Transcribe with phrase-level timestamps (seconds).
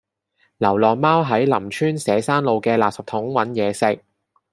[0.57, 4.01] 流浪貓喺林村社山路嘅垃圾桶搵野食